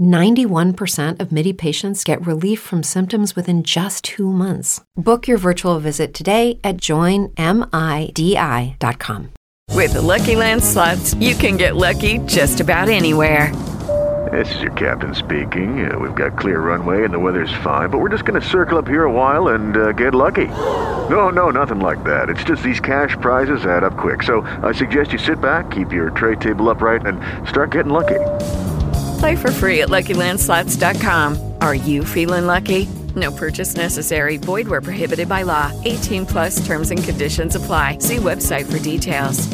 91% 0.00 1.20
of 1.20 1.30
MIDI 1.30 1.52
patients 1.52 2.04
get 2.04 2.24
relief 2.26 2.60
from 2.60 2.82
symptoms 2.82 3.36
within 3.36 3.62
just 3.62 4.04
two 4.04 4.32
months. 4.32 4.80
Book 4.96 5.28
your 5.28 5.38
virtual 5.38 5.78
visit 5.80 6.14
today 6.14 6.58
at 6.64 6.78
joinmidi.com. 6.78 7.34
With 9.70 9.94
the 9.94 10.02
Lucky 10.02 10.36
Land 10.36 10.62
slots, 10.62 11.14
you 11.14 11.34
can 11.34 11.56
get 11.56 11.74
lucky 11.74 12.18
just 12.26 12.60
about 12.60 12.88
anywhere. 12.88 13.52
This 14.30 14.54
is 14.54 14.62
your 14.62 14.72
captain 14.72 15.14
speaking. 15.14 15.90
Uh, 15.90 15.98
we've 15.98 16.14
got 16.14 16.38
clear 16.38 16.60
runway 16.60 17.04
and 17.04 17.12
the 17.12 17.18
weather's 17.18 17.52
fine, 17.62 17.90
but 17.90 17.98
we're 17.98 18.08
just 18.08 18.24
going 18.24 18.40
to 18.40 18.48
circle 18.48 18.78
up 18.78 18.88
here 18.88 19.04
a 19.04 19.12
while 19.12 19.48
and 19.48 19.76
uh, 19.76 19.92
get 19.92 20.14
lucky. 20.14 20.46
No, 21.08 21.28
no, 21.28 21.50
nothing 21.50 21.80
like 21.80 22.02
that. 22.04 22.30
It's 22.30 22.44
just 22.44 22.62
these 22.62 22.80
cash 22.80 23.16
prizes 23.20 23.66
add 23.66 23.84
up 23.84 23.96
quick. 23.96 24.22
So 24.22 24.40
I 24.62 24.72
suggest 24.72 25.12
you 25.12 25.18
sit 25.18 25.40
back, 25.40 25.70
keep 25.70 25.92
your 25.92 26.10
tray 26.10 26.36
table 26.36 26.70
upright, 26.70 27.04
and 27.04 27.20
start 27.46 27.70
getting 27.72 27.92
lucky. 27.92 28.20
Play 29.24 29.36
for 29.36 29.50
free 29.50 29.80
at 29.80 29.88
LuckyLandSlots.com. 29.88 31.54
Are 31.62 31.74
you 31.74 32.04
feeling 32.04 32.44
lucky? 32.46 32.86
No 33.16 33.32
purchase 33.32 33.74
necessary. 33.74 34.36
Void 34.36 34.68
where 34.68 34.82
prohibited 34.82 35.30
by 35.30 35.44
law. 35.44 35.72
18 35.86 36.26
plus 36.26 36.66
terms 36.66 36.90
and 36.90 37.02
conditions 37.02 37.56
apply. 37.56 38.00
See 38.00 38.18
website 38.18 38.70
for 38.70 38.78
details. 38.78 39.48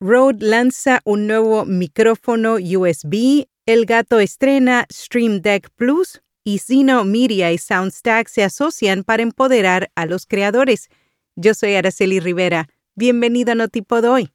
Rode 0.00 0.40
lanza 0.40 1.00
un 1.04 1.26
nuevo 1.26 1.64
micrófono 1.64 2.60
USB. 2.60 3.46
El 3.66 3.84
gato 3.84 4.20
estrena 4.20 4.86
Stream 4.92 5.40
Deck 5.40 5.70
Plus. 5.76 6.20
Y 6.44 6.58
Zeno 6.58 7.02
Media 7.04 7.50
y 7.50 7.58
Soundstack 7.58 8.28
se 8.28 8.44
asocian 8.44 9.02
para 9.02 9.24
empoderar 9.24 9.90
a 9.96 10.06
los 10.06 10.24
creadores. 10.24 10.88
Yo 11.34 11.54
soy 11.54 11.74
Araceli 11.74 12.20
Rivera. 12.20 12.68
Bienvenido 12.94 13.50
a 13.50 13.54
Notipod 13.56 14.04
hoy. 14.04 14.33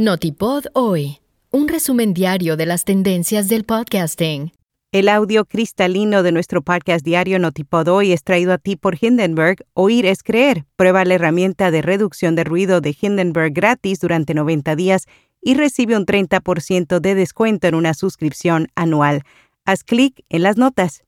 Notipod 0.00 0.64
hoy, 0.72 1.18
un 1.50 1.68
resumen 1.68 2.14
diario 2.14 2.56
de 2.56 2.64
las 2.64 2.86
tendencias 2.86 3.50
del 3.50 3.64
podcasting. 3.64 4.50
El 4.92 5.10
audio 5.10 5.44
cristalino 5.44 6.22
de 6.22 6.32
nuestro 6.32 6.62
podcast 6.62 7.04
diario 7.04 7.38
Notipod 7.38 7.86
hoy 7.88 8.12
es 8.12 8.24
traído 8.24 8.54
a 8.54 8.56
ti 8.56 8.76
por 8.76 8.96
Hindenburg. 8.98 9.58
Oír 9.74 10.06
es 10.06 10.22
creer. 10.22 10.64
Prueba 10.76 11.04
la 11.04 11.16
herramienta 11.16 11.70
de 11.70 11.82
reducción 11.82 12.34
de 12.34 12.44
ruido 12.44 12.80
de 12.80 12.96
Hindenburg 12.98 13.52
gratis 13.52 14.00
durante 14.00 14.32
90 14.32 14.74
días 14.74 15.04
y 15.42 15.52
recibe 15.52 15.98
un 15.98 16.06
30% 16.06 16.98
de 16.98 17.14
descuento 17.14 17.66
en 17.66 17.74
una 17.74 17.92
suscripción 17.92 18.68
anual. 18.76 19.20
Haz 19.66 19.84
clic 19.84 20.24
en 20.30 20.44
las 20.44 20.56
notas. 20.56 21.04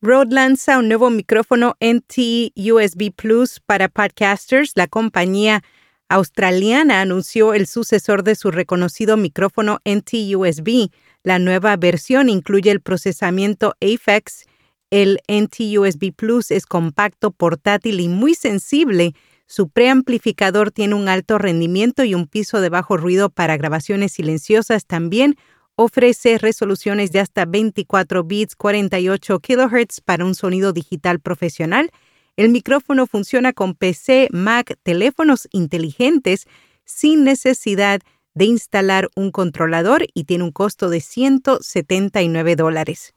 Rode 0.00 0.32
lanza 0.32 0.78
un 0.78 0.86
nuevo 0.86 1.10
micrófono 1.10 1.74
NT 1.80 2.52
USB 2.56 3.10
Plus 3.10 3.58
para 3.58 3.88
podcasters. 3.88 4.70
La 4.76 4.86
compañía 4.86 5.64
australiana 6.08 7.00
anunció 7.00 7.54
el 7.54 7.66
sucesor 7.66 8.22
de 8.22 8.34
su 8.34 8.50
reconocido 8.50 9.16
micrófono 9.16 9.78
NT-USB. 9.84 10.90
La 11.22 11.38
nueva 11.38 11.76
versión 11.76 12.28
incluye 12.28 12.70
el 12.70 12.80
procesamiento 12.80 13.74
AFEX. 13.80 14.44
El 14.90 15.20
NT-USB 15.26 16.12
Plus 16.14 16.50
es 16.50 16.66
compacto, 16.66 17.32
portátil 17.32 18.00
y 18.00 18.08
muy 18.08 18.34
sensible. 18.34 19.14
Su 19.46 19.68
preamplificador 19.68 20.70
tiene 20.70 20.94
un 20.94 21.08
alto 21.08 21.38
rendimiento 21.38 22.04
y 22.04 22.14
un 22.14 22.26
piso 22.26 22.60
de 22.60 22.68
bajo 22.68 22.96
ruido 22.96 23.30
para 23.30 23.56
grabaciones 23.56 24.12
silenciosas. 24.12 24.86
También 24.86 25.36
ofrece 25.74 26.38
resoluciones 26.38 27.12
de 27.12 27.20
hasta 27.20 27.44
24 27.44 28.24
bits, 28.24 28.56
48 28.56 29.40
kHz 29.40 30.00
para 30.04 30.24
un 30.24 30.34
sonido 30.34 30.72
digital 30.72 31.20
profesional 31.20 31.90
el 32.36 32.50
micrófono 32.50 33.06
funciona 33.06 33.52
con 33.52 33.74
PC, 33.74 34.28
Mac, 34.30 34.78
teléfonos 34.82 35.48
inteligentes 35.52 36.46
sin 36.84 37.24
necesidad 37.24 38.00
de 38.34 38.44
instalar 38.44 39.08
un 39.16 39.30
controlador 39.30 40.06
y 40.12 40.24
tiene 40.24 40.44
un 40.44 40.52
costo 40.52 40.90
de 40.90 41.00
179 41.00 42.54
dólares. 42.54 43.14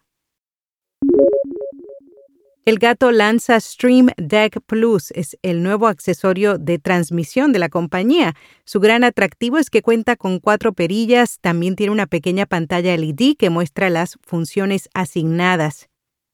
El 2.66 2.78
gato 2.78 3.12
lanza 3.12 3.60
Stream 3.60 4.10
Deck 4.18 4.62
Plus, 4.66 5.12
es 5.12 5.38
el 5.42 5.64
nuevo 5.64 5.88
accesorio 5.88 6.58
de 6.58 6.78
transmisión 6.78 7.52
de 7.52 7.60
la 7.60 7.68
compañía. 7.68 8.36
Su 8.64 8.80
gran 8.80 9.04
atractivo 9.04 9.58
es 9.58 9.70
que 9.70 9.82
cuenta 9.82 10.16
con 10.16 10.40
cuatro 10.40 10.74
perillas, 10.74 11.40
también 11.42 11.76
tiene 11.76 11.92
una 11.92 12.06
pequeña 12.06 12.46
pantalla 12.46 12.96
LED 12.96 13.38
que 13.38 13.50
muestra 13.50 13.90
las 13.90 14.20
funciones 14.22 14.88
asignadas. 14.94 15.90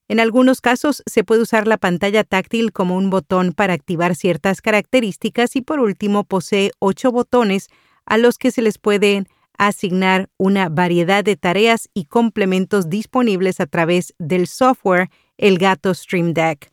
En 0.08 0.20
algunos 0.20 0.62
casos 0.62 1.02
se 1.08 1.24
puede 1.24 1.42
usar 1.42 1.68
la 1.68 1.78
pantalla 1.78 2.24
táctil 2.24 2.72
como 2.72 2.96
un 2.96 3.10
botón 3.10 3.54
para 3.54 3.74
activar 3.74 4.16
ciertas 4.16 4.62
características 4.62 5.56
y 5.56 5.62
por 5.62 5.80
último 5.80 6.24
posee 6.24 6.72
ocho 6.80 7.12
botones 7.12 7.70
a 8.06 8.18
los 8.18 8.38
que 8.38 8.52
se 8.52 8.62
les 8.62 8.78
pueden 8.78 9.28
asignar 9.58 10.30
una 10.38 10.70
variedad 10.70 11.24
de 11.24 11.38
tareas 11.38 11.90
y 11.94 12.06
complementos 12.06 12.90
disponibles 12.90 13.60
a 13.60 13.66
través 13.66 14.14
del 14.20 14.48
software 14.48 15.10
El 15.38 15.58
Gato 15.58 15.94
Stream 15.94 16.34
Deck. 16.34 16.72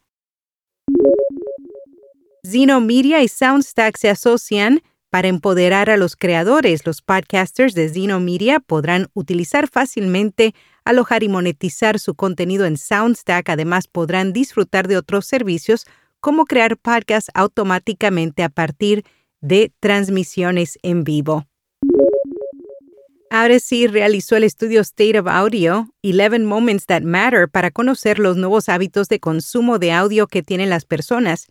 Zeno 2.44 2.80
Media 2.80 3.22
y 3.22 3.28
Soundstack 3.28 3.96
se 3.96 4.10
asocian 4.10 4.82
para 5.10 5.28
empoderar 5.28 5.90
a 5.90 5.96
los 5.96 6.16
creadores. 6.16 6.84
Los 6.86 7.02
podcasters 7.02 7.74
de 7.74 7.88
Zeno 7.88 8.18
Media 8.18 8.60
podrán 8.60 9.08
utilizar 9.14 9.68
fácilmente 9.68 10.54
alojar 10.84 11.22
y 11.22 11.28
monetizar 11.28 11.98
su 11.98 12.14
contenido 12.14 12.66
en 12.66 12.76
Soundstack. 12.76 13.48
Además, 13.48 13.86
podrán 13.86 14.32
disfrutar 14.32 14.88
de 14.88 14.96
otros 14.96 15.26
servicios 15.26 15.86
como 16.20 16.44
crear 16.44 16.76
podcasts 16.76 17.30
automáticamente 17.34 18.42
a 18.42 18.48
partir 18.48 19.04
de 19.40 19.72
transmisiones 19.80 20.78
en 20.82 21.04
vivo. 21.04 21.46
Ahora 23.34 23.58
sí 23.60 23.86
realizó 23.86 24.36
el 24.36 24.44
estudio 24.44 24.82
State 24.82 25.18
of 25.18 25.26
Audio, 25.26 25.88
11 26.02 26.40
Moments 26.40 26.84
That 26.84 27.00
Matter, 27.00 27.48
para 27.48 27.70
conocer 27.70 28.18
los 28.18 28.36
nuevos 28.36 28.68
hábitos 28.68 29.08
de 29.08 29.20
consumo 29.20 29.78
de 29.78 29.90
audio 29.90 30.26
que 30.26 30.42
tienen 30.42 30.68
las 30.68 30.84
personas 30.84 31.48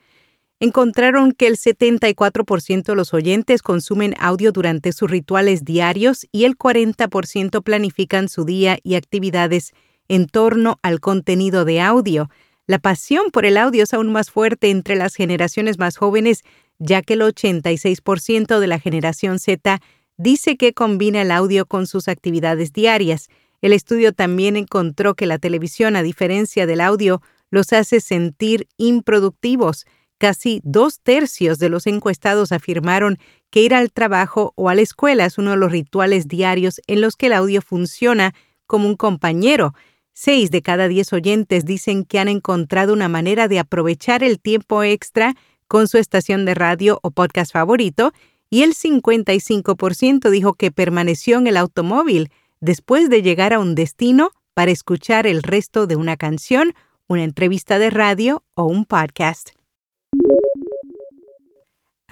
encontraron 0.62 1.32
que 1.32 1.48
el 1.48 1.58
74% 1.58 2.84
de 2.84 2.96
los 2.96 3.16
oyentes 3.16 3.64
consumen 3.64 4.14
audio 4.20 4.52
durante 4.52 4.94
sus 4.94 5.10
rituales 5.10 5.66
diarios 5.66 6.28
y 6.32 6.46
el 6.46 6.56
40% 6.56 7.64
planifican 7.64 8.30
su 8.30 8.46
día 8.46 8.78
y 8.84 8.94
actividades 8.94 9.72
en 10.08 10.28
torno 10.28 10.78
al 10.84 11.00
contenido 11.00 11.66
de 11.66 11.82
audio. 11.82 12.30
La 12.68 12.78
pasión 12.78 13.32
por 13.32 13.46
el 13.48 13.58
audio 13.58 13.84
es 13.84 13.94
aún 13.96 14.12
más 14.12 14.30
fuerte 14.30 14.70
entre 14.70 14.96
las 14.96 15.16
generaciones 15.16 15.80
más 15.80 15.98
jóvenes, 15.98 16.44
ya 16.78 17.02
que 17.02 17.14
el 17.14 17.22
86% 17.22 18.60
de 18.60 18.68
la 18.68 18.80
generación 18.80 19.40
Z 19.40 19.82
dice 20.18 20.58
que 20.58 20.74
combina 20.74 21.24
el 21.24 21.32
audio 21.32 21.66
con 21.66 21.88
sus 21.88 22.08
actividades 22.08 22.72
diarias. 22.72 23.30
El 23.64 23.74
estudio 23.74 24.14
también 24.14 24.56
encontró 24.58 25.16
que 25.16 25.26
la 25.26 25.40
televisión, 25.40 25.96
a 25.96 26.04
diferencia 26.04 26.68
del 26.68 26.82
audio, 26.82 27.20
los 27.50 27.74
hace 27.74 28.00
sentir 28.00 28.68
improductivos. 28.78 29.86
Casi 30.22 30.62
dos 30.64 31.00
tercios 31.00 31.58
de 31.58 31.68
los 31.68 31.88
encuestados 31.88 32.52
afirmaron 32.52 33.18
que 33.50 33.64
ir 33.64 33.74
al 33.74 33.92
trabajo 33.92 34.54
o 34.56 34.70
a 34.70 34.76
la 34.76 34.82
escuela 34.82 35.26
es 35.26 35.40
uno 35.40 35.50
de 35.50 35.58
los 35.58 35.72
rituales 35.72 36.28
diarios 36.28 36.80
en 36.86 37.02
los 37.02 37.16
que 37.16 37.26
el 37.26 37.34
audio 37.34 37.60
funciona 37.64 38.36
como 38.68 38.88
un 38.88 38.98
compañero. 38.98 39.74
Seis 40.14 40.52
de 40.52 40.62
cada 40.62 40.88
diez 40.88 41.12
oyentes 41.12 41.66
dicen 41.66 42.06
que 42.06 42.20
han 42.20 42.28
encontrado 42.28 42.94
una 42.94 43.08
manera 43.08 43.48
de 43.48 43.58
aprovechar 43.58 44.22
el 44.22 44.40
tiempo 44.40 44.84
extra 44.84 45.34
con 45.68 45.88
su 45.88 45.98
estación 45.98 46.46
de 46.46 46.54
radio 46.54 47.00
o 47.02 47.10
podcast 47.10 47.52
favorito 47.52 48.14
y 48.48 48.62
el 48.62 48.76
55% 48.76 50.30
dijo 50.30 50.54
que 50.54 50.70
permaneció 50.70 51.40
en 51.40 51.48
el 51.48 51.58
automóvil 51.58 52.30
después 52.60 53.10
de 53.10 53.24
llegar 53.24 53.54
a 53.54 53.60
un 53.60 53.74
destino 53.74 54.30
para 54.54 54.70
escuchar 54.70 55.26
el 55.26 55.42
resto 55.42 55.88
de 55.88 55.96
una 55.96 56.16
canción, 56.16 56.76
una 57.08 57.24
entrevista 57.24 57.80
de 57.80 57.90
radio 57.90 58.44
o 58.54 58.66
un 58.66 58.86
podcast. 58.86 59.54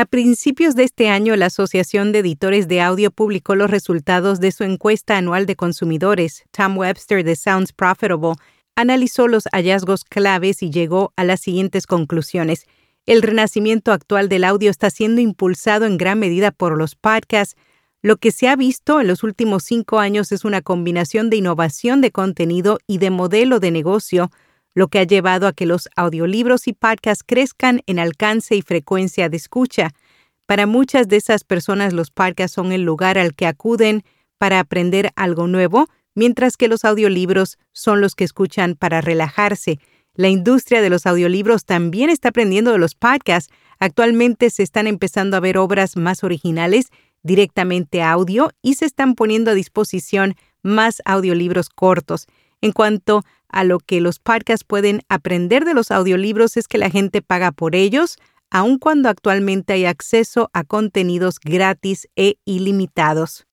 A 0.01 0.05
principios 0.05 0.75
de 0.75 0.85
este 0.85 1.09
año, 1.09 1.35
la 1.35 1.47
Asociación 1.47 2.13
de 2.13 2.19
Editores 2.19 2.69
de 2.69 2.79
Audio 2.79 3.11
publicó 3.11 3.55
los 3.55 3.69
resultados 3.69 4.39
de 4.39 4.53
su 4.53 4.63
encuesta 4.63 5.17
anual 5.17 5.45
de 5.45 5.57
consumidores. 5.57 6.45
Tom 6.51 6.77
Webster 6.77 7.25
de 7.25 7.35
Sounds 7.35 7.73
Profitable 7.73 8.35
analizó 8.77 9.27
los 9.27 9.43
hallazgos 9.51 10.05
claves 10.05 10.63
y 10.63 10.69
llegó 10.69 11.11
a 11.17 11.25
las 11.25 11.41
siguientes 11.41 11.85
conclusiones. 11.85 12.65
El 13.05 13.21
renacimiento 13.21 13.91
actual 13.91 14.29
del 14.29 14.45
audio 14.45 14.71
está 14.71 14.89
siendo 14.89 15.19
impulsado 15.19 15.85
en 15.85 15.97
gran 15.97 16.17
medida 16.17 16.51
por 16.51 16.77
los 16.77 16.95
podcasts. 16.95 17.57
Lo 18.01 18.15
que 18.15 18.31
se 18.31 18.47
ha 18.47 18.55
visto 18.55 19.01
en 19.01 19.07
los 19.07 19.21
últimos 19.23 19.65
cinco 19.65 19.99
años 19.99 20.31
es 20.31 20.45
una 20.45 20.61
combinación 20.61 21.29
de 21.29 21.35
innovación 21.35 21.99
de 21.99 22.11
contenido 22.11 22.79
y 22.87 22.99
de 22.99 23.09
modelo 23.09 23.59
de 23.59 23.71
negocio, 23.71 24.31
lo 24.79 24.87
que 24.87 24.99
ha 24.99 25.03
llevado 25.03 25.45
a 25.45 25.51
que 25.51 25.65
los 25.65 25.89
audiolibros 25.97 26.69
y 26.69 26.71
podcasts 26.71 27.25
crezcan 27.27 27.81
en 27.85 27.99
alcance 27.99 28.55
y 28.55 28.61
frecuencia 28.61 29.27
de 29.27 29.35
escucha. 29.35 29.91
Para 30.45 30.67
muchas 30.67 31.09
de 31.09 31.17
esas 31.17 31.43
personas 31.43 31.91
los 31.91 32.11
podcasts 32.11 32.55
son 32.55 32.71
el 32.71 32.83
lugar 32.83 33.17
al 33.17 33.35
que 33.35 33.45
acuden 33.45 34.05
para 34.37 34.61
aprender 34.61 35.11
algo 35.17 35.47
nuevo, 35.47 35.89
mientras 36.15 36.55
que 36.55 36.69
los 36.69 36.85
audiolibros 36.85 37.57
son 37.73 37.99
los 37.99 38.15
que 38.15 38.23
escuchan 38.23 38.75
para 38.75 39.01
relajarse. 39.01 39.79
La 40.13 40.29
industria 40.29 40.81
de 40.81 40.89
los 40.89 41.05
audiolibros 41.05 41.65
también 41.65 42.09
está 42.09 42.29
aprendiendo 42.29 42.71
de 42.71 42.77
los 42.77 42.95
podcasts. 42.95 43.51
Actualmente 43.79 44.49
se 44.49 44.63
están 44.63 44.87
empezando 44.87 45.35
a 45.35 45.41
ver 45.41 45.57
obras 45.57 45.97
más 45.97 46.23
originales 46.23 46.87
directamente 47.21 48.01
audio 48.01 48.51
y 48.61 48.75
se 48.75 48.85
están 48.85 49.15
poniendo 49.15 49.51
a 49.51 49.55
disposición 49.55 50.35
más 50.63 51.01
audiolibros 51.03 51.67
cortos. 51.67 52.27
En 52.61 52.71
cuanto 52.71 53.23
a 53.49 53.63
lo 53.63 53.79
que 53.79 54.01
los 54.01 54.19
podcasts 54.19 54.63
pueden 54.63 55.01
aprender 55.09 55.65
de 55.65 55.73
los 55.73 55.91
audiolibros 55.91 56.57
es 56.57 56.67
que 56.67 56.77
la 56.77 56.89
gente 56.89 57.21
paga 57.21 57.51
por 57.51 57.75
ellos, 57.75 58.17
aun 58.51 58.79
cuando 58.79 59.09
actualmente 59.09 59.73
hay 59.73 59.85
acceso 59.85 60.49
a 60.53 60.63
contenidos 60.63 61.39
gratis 61.39 62.07
e 62.15 62.37
ilimitados. 62.45 63.45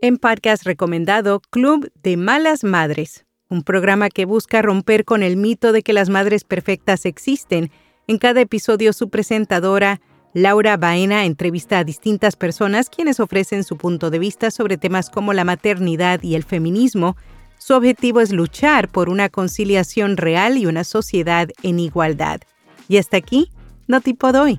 En 0.00 0.16
podcast 0.16 0.64
recomendado 0.64 1.40
Club 1.50 1.90
de 2.02 2.16
Malas 2.16 2.64
Madres, 2.64 3.24
un 3.48 3.62
programa 3.62 4.08
que 4.08 4.24
busca 4.24 4.62
romper 4.62 5.04
con 5.04 5.22
el 5.22 5.36
mito 5.36 5.72
de 5.72 5.82
que 5.82 5.92
las 5.92 6.08
madres 6.08 6.44
perfectas 6.44 7.06
existen. 7.06 7.70
En 8.08 8.18
cada 8.18 8.40
episodio 8.40 8.92
su 8.92 9.10
presentadora, 9.10 10.00
Laura 10.34 10.78
Baena 10.78 11.26
entrevista 11.26 11.78
a 11.78 11.84
distintas 11.84 12.36
personas 12.36 12.88
quienes 12.88 13.20
ofrecen 13.20 13.64
su 13.64 13.76
punto 13.76 14.08
de 14.08 14.18
vista 14.18 14.50
sobre 14.50 14.78
temas 14.78 15.10
como 15.10 15.34
la 15.34 15.44
maternidad 15.44 16.22
y 16.22 16.34
el 16.34 16.42
feminismo. 16.42 17.16
Su 17.64 17.74
objetivo 17.74 18.20
es 18.20 18.32
luchar 18.32 18.88
por 18.88 19.08
una 19.08 19.28
conciliación 19.28 20.16
real 20.16 20.58
y 20.58 20.66
una 20.66 20.82
sociedad 20.82 21.48
en 21.62 21.78
igualdad. 21.78 22.40
Y 22.88 22.96
hasta 22.96 23.18
aquí, 23.18 23.52
no 23.86 24.00
tipo 24.00 24.32
doy. 24.32 24.58